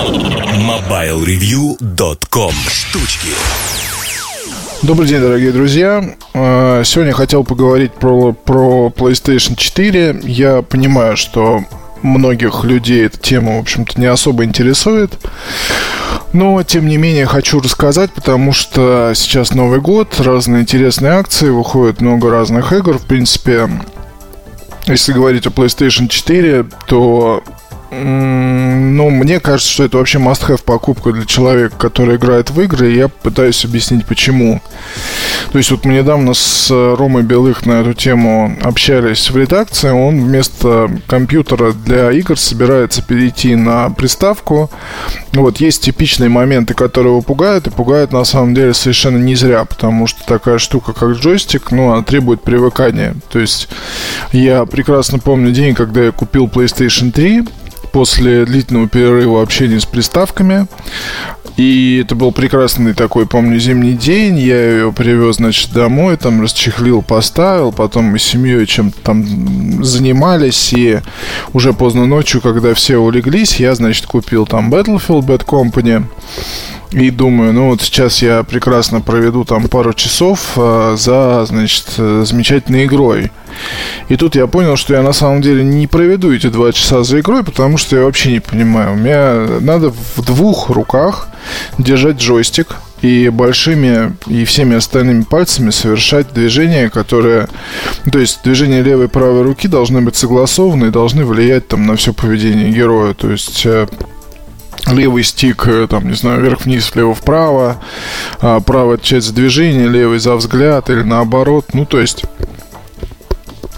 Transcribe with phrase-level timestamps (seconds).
[0.00, 3.28] MobileReview.com Штучки
[4.80, 6.16] Добрый день, дорогие друзья.
[6.32, 10.22] А, сегодня хотел поговорить про, про PlayStation 4.
[10.22, 11.66] Я понимаю, что
[12.00, 15.18] многих людей эта тема, в общем-то, не особо интересует.
[16.32, 22.00] Но, тем не менее, хочу рассказать, потому что сейчас Новый год, разные интересные акции, выходит
[22.00, 22.96] много разных игр.
[22.96, 23.68] В принципе,
[24.86, 27.44] если говорить о PlayStation 4, то
[27.90, 32.96] ну, мне кажется, что это вообще must-have покупка для человека, который играет в игры, и
[32.96, 34.60] я пытаюсь объяснить, почему.
[35.50, 40.22] То есть вот мы недавно с Ромой Белых на эту тему общались в редакции, он
[40.22, 44.70] вместо компьютера для игр собирается перейти на приставку.
[45.32, 49.64] Вот, есть типичные моменты, которые его пугают, и пугают на самом деле совершенно не зря,
[49.64, 53.16] потому что такая штука, как джойстик, ну, она требует привыкания.
[53.30, 53.68] То есть
[54.32, 57.44] я прекрасно помню день, когда я купил PlayStation 3,
[57.92, 60.66] после длительного перерыва общения с приставками.
[61.56, 64.38] И это был прекрасный такой, помню, зимний день.
[64.38, 67.72] Я ее привез, значит, домой, там расчехлил, поставил.
[67.72, 70.72] Потом мы с семьей чем-то там занимались.
[70.72, 71.00] И
[71.52, 76.04] уже поздно ночью, когда все улеглись, я, значит, купил там Battlefield Bad Company.
[76.92, 82.86] И думаю, ну вот сейчас я прекрасно проведу там пару часов э, за, значит, замечательной
[82.86, 83.30] игрой.
[84.08, 87.20] И тут я понял, что я на самом деле не проведу эти два часа за
[87.20, 88.96] игрой, потому что я вообще не понимаю.
[88.96, 91.28] Меня надо в двух руках
[91.78, 97.48] держать джойстик и большими и всеми остальными пальцами совершать движения, которые...
[98.10, 101.96] То есть движения левой и правой руки должны быть согласованы и должны влиять там на
[101.96, 103.14] все поведение героя.
[103.14, 103.86] То есть э,
[104.86, 107.82] левый стик, э, там, не знаю, вверх-вниз, влево-вправо,
[108.40, 111.66] а правая часть движения, левый за взгляд или наоборот.
[111.72, 112.24] Ну, то есть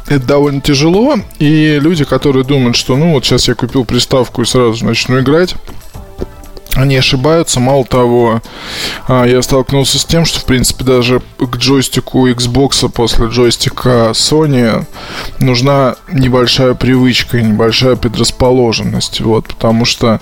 [0.09, 4.45] это довольно тяжело, и люди, которые думают, что ну вот сейчас я купил приставку и
[4.45, 5.55] сразу начну играть,
[6.75, 7.61] они ошибаются.
[7.61, 8.41] Мало того,
[9.07, 14.85] а, я столкнулся с тем, что, в принципе, даже к джойстику Xbox после джойстика Sony
[15.39, 19.21] нужна небольшая привычка и небольшая предрасположенность.
[19.21, 20.21] Вот, потому что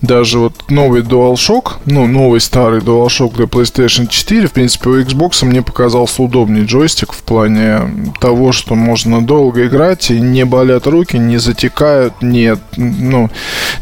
[0.00, 5.44] даже вот новый DualShock, ну, новый старый DualShock для PlayStation 4, в принципе, у Xbox
[5.44, 11.16] мне показался удобнее джойстик в плане того, что можно долго играть и не болят руки,
[11.16, 13.30] не затекают, нет, ну,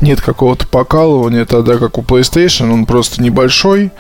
[0.01, 3.91] нет какого-то покалывания, тогда как у PlayStation, он просто небольшой,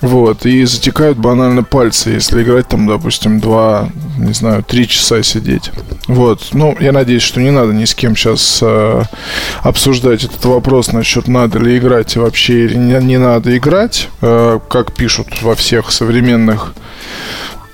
[0.00, 5.72] вот, и затекают банально пальцы, если играть там, допустим, два, не знаю, три часа сидеть.
[6.06, 9.02] Вот, ну, я надеюсь, что не надо ни с кем сейчас э,
[9.62, 14.60] обсуждать этот вопрос насчет надо ли играть и вообще или не, не надо играть, э,
[14.70, 16.74] как пишут во всех современных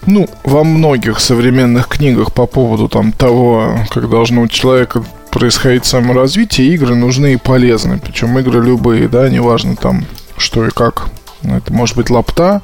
[0.06, 5.02] ну, во многих современных книгах по поводу там того, как должно у человека
[5.34, 7.98] происходить саморазвитие, игры нужны и полезны.
[7.98, 10.06] Причем игры любые, да, неважно там
[10.36, 11.08] что и как.
[11.42, 12.62] Это может быть лапта,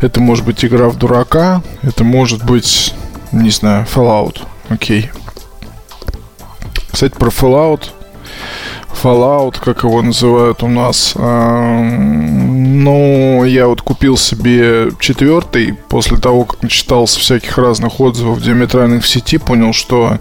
[0.00, 2.94] это может быть игра в дурака, это может быть,
[3.32, 4.42] не знаю, Fallout.
[4.68, 5.10] Окей.
[6.92, 7.90] Кстати, про Fallout
[9.02, 11.14] Fallout, как его называют у нас.
[12.78, 19.08] Ну, я вот купил себе четвертый после того, как начитался всяких разных отзывов диаметральных в
[19.08, 20.18] сети, понял, что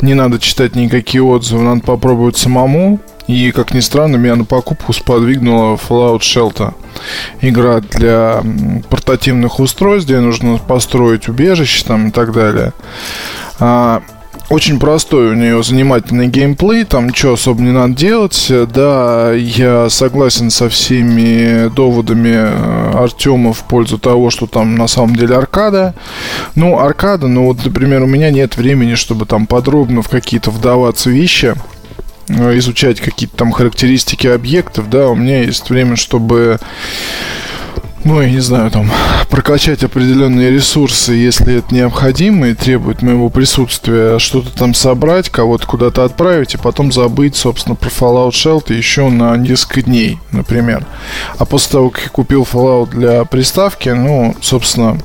[0.00, 2.98] не надо читать никакие отзывы, надо попробовать самому.
[3.28, 6.74] И, как ни странно, меня на покупку сподвигнула Fallout Shelter.
[7.40, 8.42] Игра для
[8.90, 12.72] портативных устройств, где нужно построить убежище там и так далее.
[14.50, 18.52] Очень простой у нее занимательный геймплей, там ничего особо не надо делать.
[18.74, 25.16] Да, я согласен со всеми доводами э, Артема в пользу того, что там на самом
[25.16, 25.94] деле аркада.
[26.54, 31.08] Ну, аркада, ну вот, например, у меня нет времени, чтобы там подробно в какие-то вдаваться
[31.08, 31.54] вещи
[32.28, 36.58] э, изучать какие-то там характеристики объектов, да, у меня есть время, чтобы
[38.04, 38.90] ну, я не знаю, там,
[39.30, 46.04] прокачать определенные ресурсы, если это необходимо и требует моего присутствия, что-то там собрать, кого-то куда-то
[46.04, 50.84] отправить, и потом забыть, собственно, про Fallout Shelter еще на несколько дней, например.
[51.38, 54.98] А после того, как я купил Fallout для приставки, ну, собственно,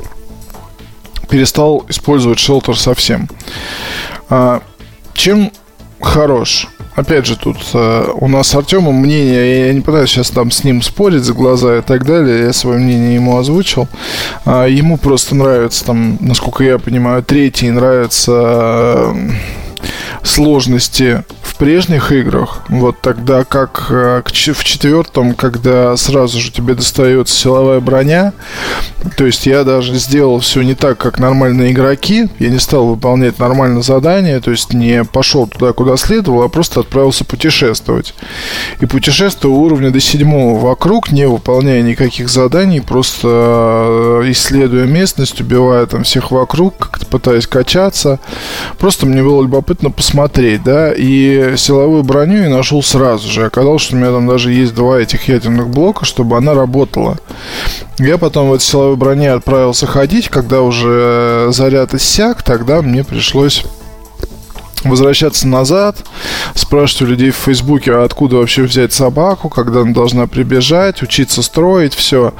[1.29, 3.29] перестал использовать Shelter совсем.
[4.29, 4.61] А,
[5.13, 5.51] чем
[6.01, 6.67] хорош?
[6.99, 10.63] Опять же, тут э, у нас с Артемом мнение, я не пытаюсь сейчас там с
[10.63, 13.87] ним спорить за глаза и так далее, я свое мнение ему озвучил.
[14.45, 18.31] А, ему просто нравится, там, насколько я понимаю, третий нравится...
[18.31, 19.13] Э,
[20.23, 22.61] сложности в прежних играх.
[22.69, 28.33] Вот тогда как э, в четвертом, когда сразу же тебе достается силовая броня,
[29.17, 32.29] то есть я даже сделал все не так, как нормальные игроки.
[32.39, 36.81] Я не стал выполнять нормально задание, то есть не пошел туда, куда следовало, а просто
[36.81, 38.13] отправился путешествовать.
[38.79, 45.85] И путешествовал уровня до седьмого вокруг, не выполняя никаких заданий, просто э, исследуя местность, убивая
[45.85, 48.19] там всех вокруг, как-то пытаясь качаться.
[48.77, 53.45] Просто мне было любопытно посмотреть, да, и силовую броню я нашел сразу же.
[53.45, 57.17] Оказалось, что у меня там даже есть два этих ядерных блока, чтобы она работала.
[57.97, 63.63] Я потом в силовой броне отправился ходить, когда уже заряд иссяк, тогда мне пришлось
[64.83, 65.97] возвращаться назад,
[66.55, 71.41] спрашивать у людей в Фейсбуке, а откуда вообще взять собаку, когда она должна прибежать, учиться
[71.41, 72.33] строить, все.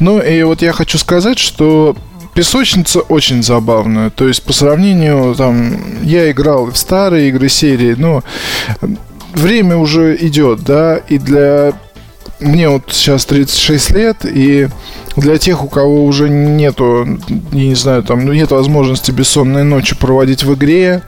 [0.00, 1.96] Ну и вот я хочу сказать, что
[2.34, 4.10] Песочница очень забавная.
[4.10, 8.22] То есть по сравнению, там, я играл в старые игры серии, но
[9.34, 11.74] время уже идет, да, и для
[12.40, 14.68] мне вот сейчас 36 лет, и
[15.16, 17.06] для тех, у кого уже нету,
[17.52, 21.02] я не знаю, там, ну, нет возможности бессонной ночи проводить в игре,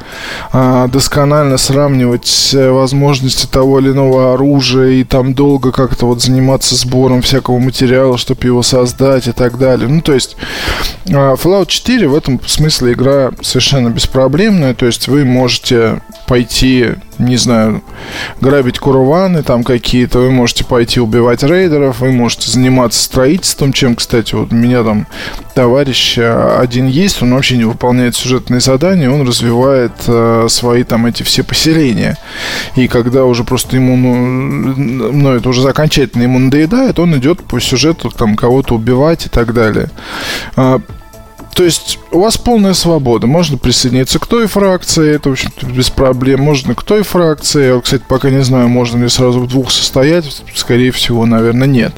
[0.52, 6.76] а, досконально сравнивать э, возможности того или иного оружия и там долго как-то вот заниматься
[6.76, 9.88] сбором всякого материала, чтобы его создать и так далее.
[9.88, 10.36] Ну, то есть
[11.08, 17.36] а, Fallout 4 в этом смысле игра совершенно беспроблемная, то есть вы можете пойти, не
[17.36, 17.82] знаю,
[18.40, 24.34] грабить курваны там какие-то, вы можете пойти убивать рейдеров, вы можете заниматься строительством, чем кстати,
[24.34, 25.06] вот у меня там
[25.54, 31.06] товарищ э, один есть, он вообще не выполняет сюжетные задания, он развивает э, свои там
[31.06, 32.16] эти все поселения.
[32.74, 37.60] И когда уже просто ему, ну, ну, это уже окончательно ему надоедает, он идет по
[37.60, 39.90] сюжету там кого-то убивать и так далее.
[41.56, 43.26] То есть у вас полная свобода.
[43.26, 46.42] Можно присоединиться к той фракции, это, в общем-то, без проблем.
[46.42, 47.74] Можно к той фракции.
[47.74, 50.42] Я, кстати, пока не знаю, можно ли сразу в двух состоять.
[50.54, 51.94] Скорее всего, наверное, нет.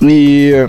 [0.00, 0.68] И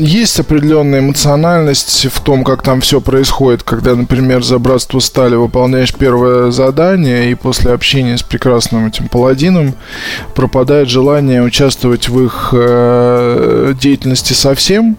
[0.00, 5.94] есть определенная эмоциональность в том, как там все происходит, когда, например, за братство стали выполняешь
[5.94, 9.74] первое задание, и после общения с прекрасным этим паладином
[10.34, 14.96] пропадает желание участвовать в их э, деятельности совсем,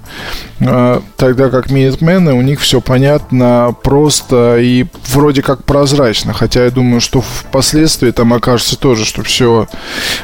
[1.17, 7.01] тогда как Минитмены, у них все понятно просто и вроде как прозрачно, хотя я думаю,
[7.01, 9.67] что впоследствии там окажется тоже, что все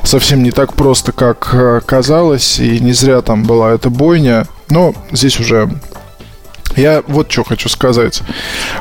[0.03, 4.93] совсем не так просто, как э, казалось, и не зря там была эта бойня, но
[5.11, 5.69] здесь уже
[6.77, 8.21] я вот что хочу сказать.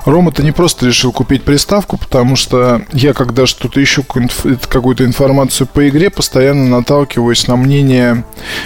[0.05, 5.89] Рома-то не просто решил купить приставку, потому что я, когда что-то ищу, какую-то информацию по
[5.89, 8.25] игре, постоянно наталкиваюсь на мнение,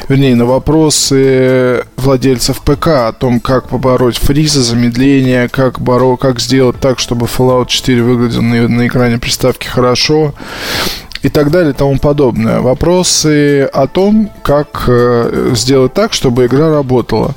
[0.09, 6.81] вернее, на вопросы владельцев ПК о том, как побороть фризы, замедление, как, боро, как сделать
[6.81, 10.35] так, чтобы Fallout 4 выглядел на, на экране приставки хорошо
[11.23, 12.61] и так далее и тому подобное.
[12.61, 17.35] Вопросы о том, как э, сделать так, чтобы игра работала.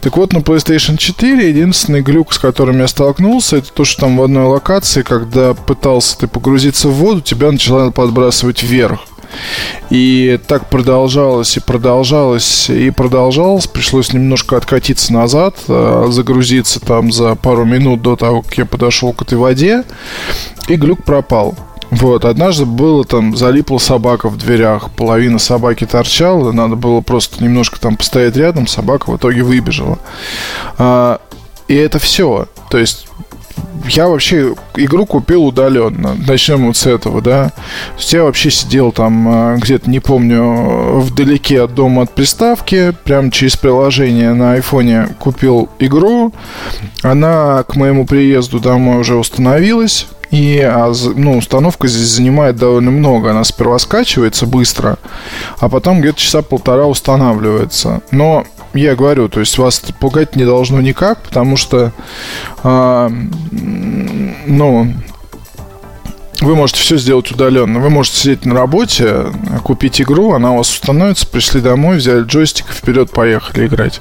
[0.00, 4.16] Так вот, на PlayStation 4 единственный глюк, с которым я столкнулся, это то, что там
[4.16, 9.00] в одной локации, когда пытался ты погрузиться в воду, тебя начала подбрасывать вверх.
[9.90, 13.66] И так продолжалось и продолжалось и продолжалось.
[13.66, 19.12] Пришлось немножко откатиться назад, э, загрузиться там за пару минут до того, как я подошел
[19.12, 19.84] к этой воде.
[20.68, 21.56] И глюк пропал.
[21.90, 27.80] Вот, однажды было там, залипла собака в дверях, половина собаки торчала, надо было просто немножко
[27.80, 29.98] там постоять рядом, собака в итоге выбежала.
[30.76, 31.20] А,
[31.66, 32.46] и это все.
[32.70, 33.08] То есть
[33.88, 36.14] я вообще игру купил удаленно.
[36.14, 37.48] Начнем вот с этого, да.
[37.48, 42.94] То есть я вообще сидел там а, где-то, не помню, вдалеке от дома от приставки,
[43.04, 46.32] прям через приложение на айфоне купил игру.
[47.02, 50.06] Она к моему приезду домой уже установилась.
[50.30, 53.30] И а, ну, установка здесь занимает довольно много.
[53.30, 54.98] Она сперва скачивается быстро,
[55.58, 58.02] а потом где-то часа полтора устанавливается.
[58.10, 58.44] Но
[58.74, 61.92] я говорю, то есть вас пугать не должно никак, потому что,
[62.62, 63.10] а,
[63.50, 64.92] ну,
[66.40, 67.80] вы можете все сделать удаленно.
[67.80, 69.26] Вы можете сидеть на работе,
[69.64, 74.00] купить игру, она у вас установится, пришли домой, взяли джойстик вперед поехали играть.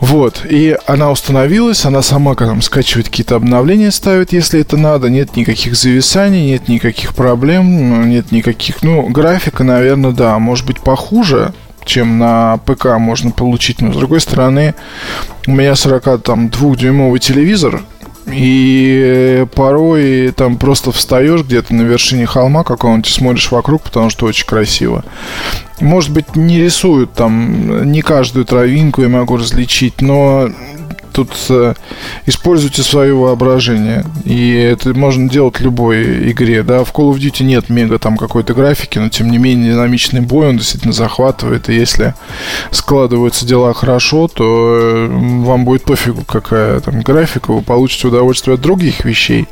[0.00, 5.34] Вот, и она установилась, она сама там скачивает какие-то обновления, ставит, если это надо, нет
[5.34, 11.52] никаких зависаний, нет никаких проблем, нет никаких, ну, графика, наверное, да, может быть похуже,
[11.84, 14.74] чем на ПК можно получить, но с другой стороны,
[15.46, 17.82] у меня 42-дюймовый телевизор,
[18.30, 24.46] и порой там просто встаешь где-то на вершине холма какого-нибудь, смотришь вокруг, потому что очень
[24.46, 25.04] красиво.
[25.80, 30.50] Может быть, не рисуют там не каждую травинку я могу различить, но
[31.18, 31.74] тут э,
[32.26, 34.04] используйте свое воображение.
[34.24, 36.62] И это можно делать в любой игре.
[36.62, 40.20] Да, в Call of Duty нет мега там какой-то графики, но тем не менее динамичный
[40.20, 41.68] бой, он действительно захватывает.
[41.68, 42.14] И если
[42.70, 48.60] складываются дела хорошо, то э, вам будет пофигу, какая там графика, вы получите удовольствие от
[48.60, 49.48] других вещей.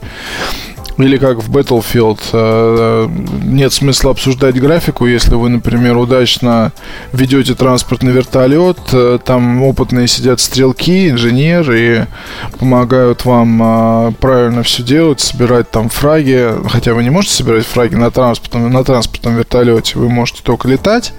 [0.98, 2.20] Или как в Battlefield.
[2.32, 3.08] Э,
[3.44, 6.72] нет смысла обсуждать графику, если вы, например, удачно
[7.12, 14.82] ведете транспортный вертолет, э, там опытные сидят стрелки, инженеры и помогают вам э, правильно все
[14.82, 16.48] делать, собирать там фраги.
[16.68, 21.12] Хотя вы не можете собирать фраги на транспортном, на транспортном вертолете, вы можете только летать.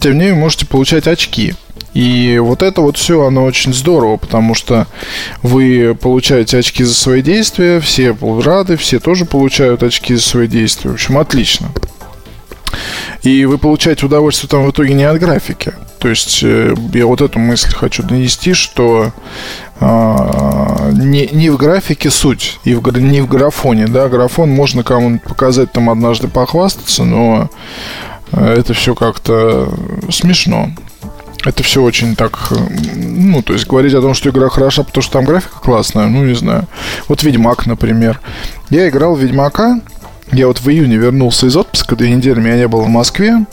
[0.00, 1.54] Тем не менее, вы можете получать очки.
[1.94, 4.86] И вот это вот все, оно очень здорово, потому что
[5.42, 10.90] вы получаете очки за свои действия, все рады, все тоже получают очки за свои действия.
[10.90, 11.70] В общем, отлично.
[13.22, 15.74] И вы получаете удовольствие там в итоге не от графики.
[15.98, 19.12] То есть э, я вот эту мысль хочу донести, что
[19.80, 23.86] э, не, не в графике суть, и в, не в графоне.
[23.86, 27.50] Да, графон можно кому-нибудь показать, там однажды похвастаться, но
[28.32, 29.70] э, это все как-то
[30.10, 30.70] смешно
[31.44, 32.54] это все очень так, э,
[32.94, 36.24] ну, то есть говорить о том, что игра хороша, потому что там графика классная, ну,
[36.24, 36.66] не знаю.
[37.08, 38.20] Вот Ведьмак, например.
[38.68, 39.80] Я играл в Ведьмака,
[40.32, 43.46] я вот в июне вернулся из отпуска, две недели меня не было в Москве.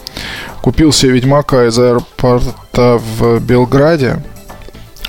[0.61, 4.21] Купил себе Ведьмака из аэропорта в Белграде.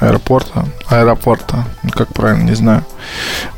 [0.01, 0.67] Аэропорта?
[0.89, 2.85] Аэропорта, как правильно, не знаю.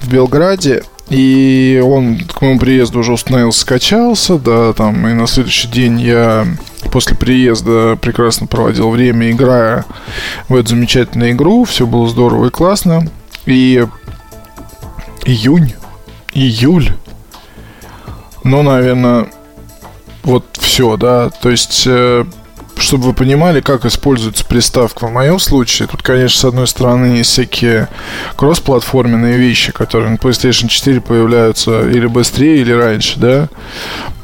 [0.00, 0.82] В Белграде.
[1.08, 6.46] И он к моему приезду уже установился, скачался, да, там, и на следующий день я
[6.90, 9.84] после приезда прекрасно проводил время, играя
[10.48, 11.64] в эту замечательную игру.
[11.64, 13.08] Все было здорово и классно.
[13.46, 13.86] И
[15.24, 15.74] июнь,
[16.32, 16.92] июль,
[18.44, 19.30] ну, наверное,
[20.22, 21.30] вот все, да.
[21.30, 22.24] То есть э,
[22.80, 27.30] чтобы вы понимали, как используется приставка в моем случае, тут, конечно, с одной стороны, есть
[27.30, 27.88] всякие
[28.36, 33.48] кроссплатформенные вещи, которые на PlayStation 4 появляются или быстрее, или раньше, да.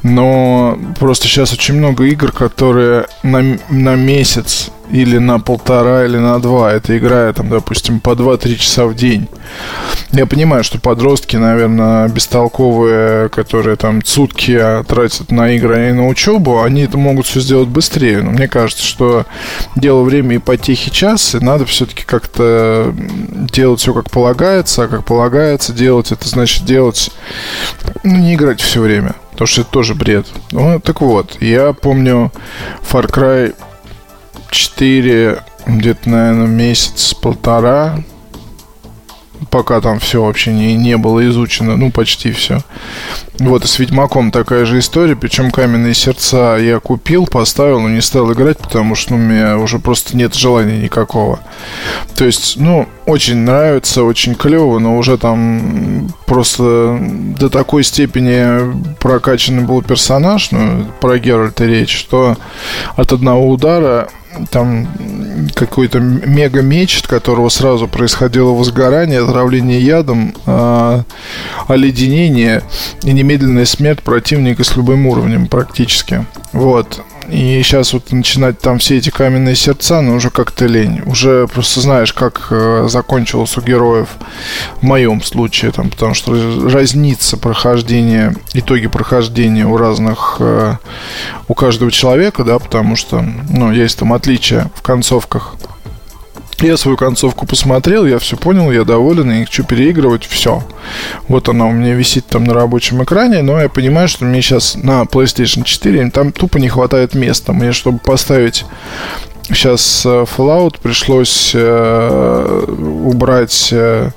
[0.02, 6.38] Но просто сейчас очень много игр, которые на, на месяц или на полтора, или на
[6.40, 6.72] два.
[6.72, 9.28] Это играя, там, допустим, по 2-3 часа в день.
[10.12, 16.62] Я понимаю, что подростки, наверное, бестолковые, которые там сутки тратят на игры и на учебу,
[16.62, 18.22] они это могут все сделать быстрее.
[18.22, 19.26] Но мне кажется, что
[19.75, 25.04] дело время и потехи час, и надо все-таки как-то делать все как полагается, а как
[25.04, 27.10] полагается делать, это значит делать,
[28.04, 29.14] ну, не играть все время.
[29.32, 30.26] Потому что это тоже бред.
[30.52, 32.32] Ну, так вот, я помню
[32.90, 33.54] Far Cry
[34.50, 37.98] 4, где-то, наверное, месяц-полтора,
[39.50, 42.60] пока там все вообще не, не было изучено, ну, почти все.
[43.38, 48.00] Вот, и с Ведьмаком такая же история, причем каменные сердца я купил, поставил, но не
[48.00, 51.40] стал играть, потому что ну, у меня уже просто нет желания никакого.
[52.14, 56.98] То есть, ну, очень нравится, очень клево, но уже там просто
[57.38, 62.36] до такой степени прокачанный был персонаж, ну, про Геральта речь, что
[62.96, 64.08] от одного удара
[64.50, 64.88] там
[65.54, 71.02] какой-то мега-меч, от которого сразу происходило возгорание, отравление ядом, э,
[71.68, 72.62] оледенение
[73.02, 76.24] и немедленная смерть противника с любым уровнем практически.
[76.52, 77.02] Вот.
[77.30, 81.02] И сейчас вот начинать там все эти каменные сердца, ну уже как-то лень.
[81.06, 84.09] Уже просто знаешь, как э, закончилось у героев
[84.80, 86.33] в моем случае, там, потому что
[86.68, 90.76] разнится прохождение, итоги прохождения у разных, э,
[91.49, 95.56] у каждого человека, да, потому что, ну, есть там отличия в концовках
[96.60, 100.62] я свою концовку посмотрел, я все понял, я доволен, и хочу переигрывать, все.
[101.28, 104.75] Вот она у меня висит там на рабочем экране, но я понимаю, что мне сейчас
[104.75, 107.52] на PlayStation 4 там тупо не хватает места.
[107.52, 108.64] Мне, чтобы поставить
[109.48, 114.10] сейчас э, Fallout, пришлось э, убрать, э,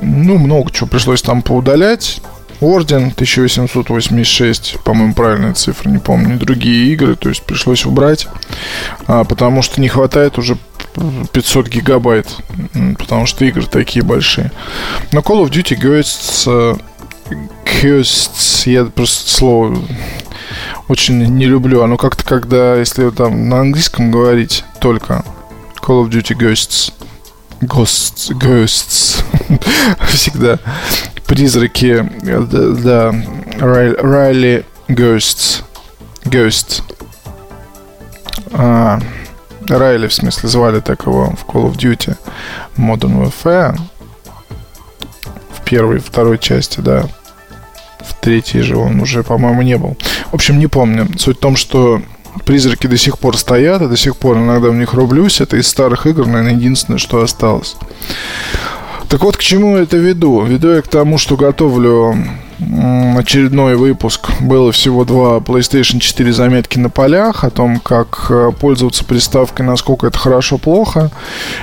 [0.00, 2.20] ну, много чего пришлось там поудалять.
[2.60, 8.28] Орден 1886, по-моему, правильная цифра, не помню, другие игры, то есть пришлось убрать,
[9.06, 10.58] а, потому что не хватает уже
[11.32, 12.28] 500 гигабайт,
[12.98, 14.52] потому что игры такие большие.
[15.12, 16.80] Но Call of Duty Ghosts,
[17.64, 19.78] Ghosts, я просто слово
[20.88, 21.82] очень не люблю.
[21.82, 25.24] Оно как-то, когда, если там на английском говорить только
[25.80, 26.92] Call of Duty Ghosts,
[27.60, 29.24] Ghosts, Ghosts,
[30.08, 30.58] всегда
[31.30, 33.14] призраки, да,
[33.60, 35.62] Райли Ghosts,
[36.24, 36.82] Ghost.
[38.52, 38.98] А,
[39.68, 42.16] Райли, в смысле, звали так его в Call of Duty
[42.76, 43.78] Modern Warfare.
[45.52, 47.04] В первой второй части, да.
[48.00, 49.96] В третьей же он уже, по-моему, не был.
[50.32, 51.06] В общем, не помню.
[51.16, 52.02] Суть в том, что
[52.44, 55.40] призраки до сих пор стоят, и до сих пор иногда в них рублюсь.
[55.40, 57.76] Это из старых игр, наверное, единственное, что осталось.
[59.10, 60.42] Так вот, к чему это веду?
[60.42, 62.14] Веду я к тому, что готовлю
[63.18, 64.30] очередной выпуск.
[64.38, 70.06] Было всего два PlayStation 4 заметки на полях о том, как э, пользоваться приставкой, насколько
[70.06, 71.10] это хорошо, плохо.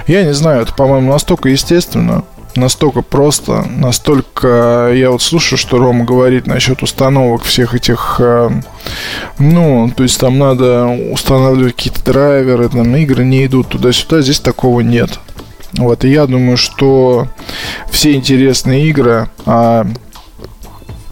[0.08, 2.25] Я не знаю, это, по-моему, настолько естественно
[2.56, 8.50] настолько просто, настолько я вот слушаю, что Рома говорит насчет установок всех этих, э,
[9.38, 14.82] ну, то есть там надо устанавливать какие-то драйверы, там игры не идут туда-сюда, здесь такого
[14.82, 15.20] нет.
[15.74, 17.28] Вот, и я думаю, что
[17.90, 19.86] все интересные игры а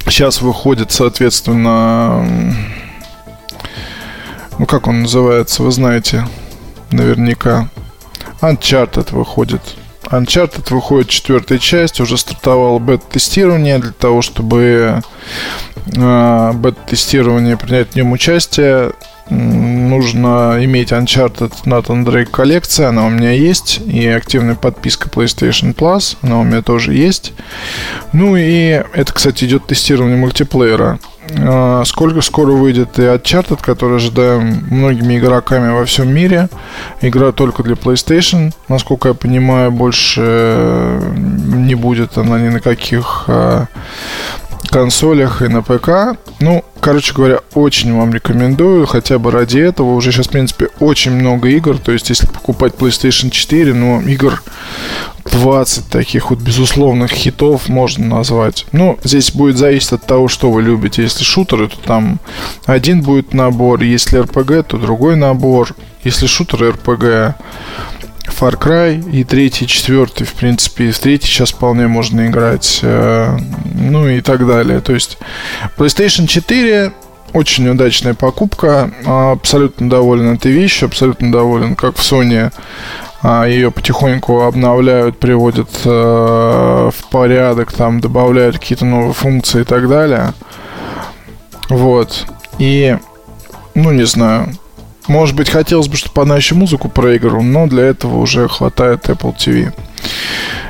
[0.06, 2.26] сейчас выходят, соответственно,
[4.58, 6.26] ну, как он называется, вы знаете,
[6.92, 7.70] наверняка.
[8.42, 9.62] Uncharted выходит
[10.12, 15.02] Uncharted выходит четвертая часть, уже стартовало бета-тестирование для того, чтобы
[15.96, 18.92] э, бета-тестирование принять в нем участие.
[19.30, 26.16] Нужно иметь Uncharted Nathan Drake коллекция, она у меня есть, и активная подписка PlayStation Plus,
[26.22, 27.34] она у меня тоже есть.
[28.14, 31.00] Ну и это, кстати, идет тестирование мультиплеера.
[31.32, 36.50] А, сколько скоро выйдет и Uncharted, который ожидаем многими игроками во всем мире.
[37.02, 38.54] Игра только для PlayStation.
[38.70, 43.66] Насколько я понимаю, больше э, не будет она ни на каких а,
[44.70, 46.18] консолях и на ПК.
[46.40, 49.94] Ну, короче говоря, очень вам рекомендую, хотя бы ради этого.
[49.96, 51.78] Уже сейчас, в принципе, очень много игр.
[51.78, 54.42] То есть, если покупать PlayStation 4, ну, игр
[55.32, 58.66] 20 таких вот безусловных хитов можно назвать.
[58.72, 61.04] Ну, здесь будет зависеть от того, что вы любите.
[61.04, 62.20] Если шутеры, то там
[62.66, 63.82] один будет набор.
[63.82, 65.76] Если RPG, то другой набор.
[66.04, 67.34] Если шутеры RPG,
[68.40, 73.38] Far Cry и третий, четвертый, в принципе, в третий сейчас вполне можно играть, э,
[73.74, 74.82] ну и так далее.
[74.82, 75.18] То есть
[75.78, 76.92] PlayStation 4
[77.34, 82.52] очень удачная покупка, абсолютно доволен этой вещью, абсолютно доволен, как в Sony
[83.22, 89.90] а, ее потихоньку обновляют, приводят э, в порядок, там добавляют какие-то новые функции и так
[89.90, 90.34] далее.
[91.70, 92.26] Вот.
[92.60, 92.98] И,
[93.74, 94.54] ну, не знаю,
[95.08, 99.36] может быть, хотелось бы, чтобы она еще музыку проигрывала, но для этого уже хватает Apple
[99.36, 99.74] TV.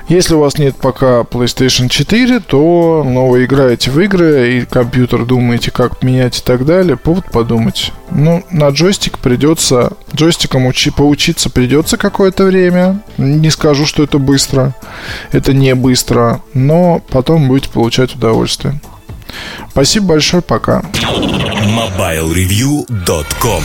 [0.08, 5.26] Если у вас нет пока PlayStation 4, то ну, вы играете в игры и компьютер
[5.26, 7.92] думаете, как менять и так далее, повод подумать.
[8.12, 13.02] Ну, на джойстик придется, джойстиком учи, поучиться придется какое-то время.
[13.18, 14.76] Не скажу, что это быстро.
[15.32, 18.80] Это не быстро, но потом будете получать удовольствие.
[19.72, 20.84] Спасибо большое, пока.
[20.94, 23.64] MobileReview.com